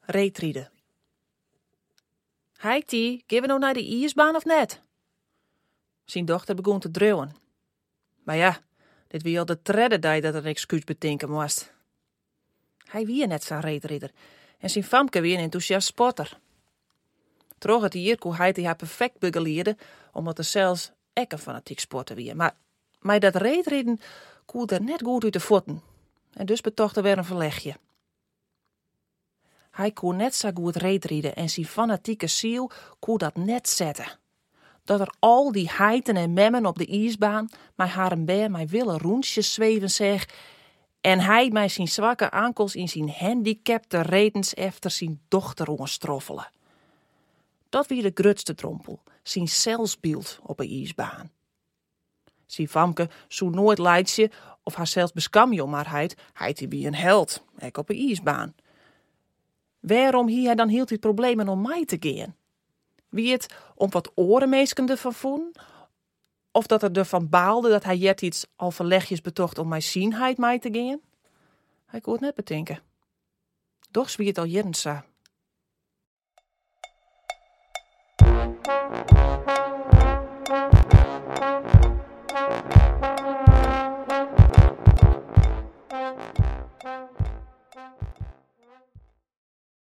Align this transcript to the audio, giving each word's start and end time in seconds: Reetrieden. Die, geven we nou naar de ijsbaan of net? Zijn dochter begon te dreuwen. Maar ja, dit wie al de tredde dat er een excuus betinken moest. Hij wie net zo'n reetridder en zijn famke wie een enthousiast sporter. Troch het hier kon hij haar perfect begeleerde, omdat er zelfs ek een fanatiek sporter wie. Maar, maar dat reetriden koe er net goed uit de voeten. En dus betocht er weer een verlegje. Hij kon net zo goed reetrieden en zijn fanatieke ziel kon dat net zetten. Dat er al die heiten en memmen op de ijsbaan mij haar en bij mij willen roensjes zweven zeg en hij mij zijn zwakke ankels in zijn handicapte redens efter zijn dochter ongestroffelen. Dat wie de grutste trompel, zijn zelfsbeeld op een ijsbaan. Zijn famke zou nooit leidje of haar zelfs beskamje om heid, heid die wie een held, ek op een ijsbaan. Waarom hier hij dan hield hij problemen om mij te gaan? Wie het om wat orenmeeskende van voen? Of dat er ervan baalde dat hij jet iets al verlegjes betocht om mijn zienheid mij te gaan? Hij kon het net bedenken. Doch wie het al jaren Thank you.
Reetrieden. 0.00 0.70
Die, 2.86 3.24
geven 3.26 3.42
we 3.42 3.46
nou 3.46 3.58
naar 3.58 3.74
de 3.74 4.00
ijsbaan 4.00 4.36
of 4.36 4.44
net? 4.44 4.80
Zijn 6.04 6.24
dochter 6.24 6.54
begon 6.54 6.80
te 6.80 6.90
dreuwen. 6.90 7.36
Maar 8.24 8.36
ja, 8.36 8.60
dit 9.06 9.22
wie 9.22 9.38
al 9.38 9.44
de 9.44 9.62
tredde 9.62 9.98
dat 9.98 10.34
er 10.34 10.34
een 10.34 10.44
excuus 10.44 10.84
betinken 10.84 11.30
moest. 11.30 11.72
Hij 12.78 13.06
wie 13.06 13.26
net 13.26 13.44
zo'n 13.44 13.60
reetridder 13.60 14.10
en 14.58 14.70
zijn 14.70 14.84
famke 14.84 15.20
wie 15.20 15.34
een 15.34 15.42
enthousiast 15.42 15.86
sporter. 15.86 16.38
Troch 17.60 17.82
het 17.82 17.92
hier 17.92 18.18
kon 18.18 18.34
hij 18.34 18.54
haar 18.62 18.76
perfect 18.76 19.18
begeleerde, 19.18 19.76
omdat 20.12 20.38
er 20.38 20.44
zelfs 20.44 20.90
ek 21.12 21.32
een 21.32 21.38
fanatiek 21.38 21.80
sporter 21.80 22.16
wie. 22.16 22.34
Maar, 22.34 22.54
maar 23.00 23.20
dat 23.20 23.36
reetriden 23.36 24.00
koe 24.44 24.66
er 24.66 24.82
net 24.82 25.02
goed 25.02 25.24
uit 25.24 25.32
de 25.32 25.40
voeten. 25.40 25.82
En 26.32 26.46
dus 26.46 26.60
betocht 26.60 26.96
er 26.96 27.02
weer 27.02 27.18
een 27.18 27.24
verlegje. 27.24 27.76
Hij 29.70 29.90
kon 29.90 30.16
net 30.16 30.34
zo 30.34 30.50
goed 30.54 30.76
reetrieden 30.76 31.34
en 31.34 31.50
zijn 31.50 31.66
fanatieke 31.66 32.26
ziel 32.26 32.70
kon 32.98 33.18
dat 33.18 33.36
net 33.36 33.68
zetten. 33.68 34.18
Dat 34.84 35.00
er 35.00 35.14
al 35.18 35.52
die 35.52 35.70
heiten 35.70 36.16
en 36.16 36.32
memmen 36.32 36.66
op 36.66 36.78
de 36.78 36.86
ijsbaan 36.86 37.48
mij 37.74 37.86
haar 37.86 38.12
en 38.12 38.24
bij 38.24 38.48
mij 38.48 38.66
willen 38.66 38.98
roensjes 38.98 39.52
zweven 39.52 39.90
zeg 39.90 40.28
en 41.00 41.20
hij 41.20 41.50
mij 41.50 41.68
zijn 41.68 41.88
zwakke 41.88 42.30
ankels 42.30 42.74
in 42.74 42.88
zijn 42.88 43.10
handicapte 43.10 44.00
redens 44.00 44.54
efter 44.54 44.90
zijn 44.90 45.20
dochter 45.28 45.68
ongestroffelen. 45.68 46.50
Dat 47.70 47.86
wie 47.86 48.02
de 48.02 48.10
grutste 48.14 48.54
trompel, 48.54 49.02
zijn 49.22 49.48
zelfsbeeld 49.48 50.38
op 50.42 50.60
een 50.60 50.68
ijsbaan. 50.68 51.30
Zijn 52.46 52.68
famke 52.68 53.10
zou 53.28 53.50
nooit 53.50 53.78
leidje 53.78 54.30
of 54.62 54.74
haar 54.74 54.86
zelfs 54.86 55.12
beskamje 55.12 55.64
om 55.64 55.74
heid, 55.74 56.16
heid 56.32 56.58
die 56.58 56.68
wie 56.68 56.86
een 56.86 56.94
held, 56.94 57.44
ek 57.58 57.76
op 57.76 57.88
een 57.88 58.08
ijsbaan. 58.08 58.54
Waarom 59.80 60.28
hier 60.28 60.46
hij 60.46 60.54
dan 60.54 60.68
hield 60.68 60.88
hij 60.88 60.98
problemen 60.98 61.48
om 61.48 61.60
mij 61.60 61.84
te 61.84 61.96
gaan? 62.00 62.36
Wie 63.08 63.32
het 63.32 63.54
om 63.74 63.90
wat 63.90 64.12
orenmeeskende 64.14 64.96
van 64.96 65.12
voen? 65.12 65.54
Of 66.50 66.66
dat 66.66 66.82
er 66.82 66.92
ervan 66.92 67.28
baalde 67.28 67.68
dat 67.68 67.84
hij 67.84 67.96
jet 67.96 68.22
iets 68.22 68.46
al 68.56 68.70
verlegjes 68.70 69.20
betocht 69.20 69.58
om 69.58 69.68
mijn 69.68 69.82
zienheid 69.82 70.38
mij 70.38 70.58
te 70.58 70.68
gaan? 70.72 71.00
Hij 71.86 72.00
kon 72.00 72.12
het 72.12 72.22
net 72.22 72.34
bedenken. 72.34 72.82
Doch 73.90 74.16
wie 74.16 74.28
het 74.28 74.38
al 74.38 74.44
jaren 74.44 74.74
Thank 78.62 79.48
you. 79.48 79.59